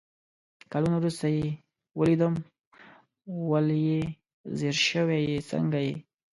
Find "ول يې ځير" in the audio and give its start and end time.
3.51-4.75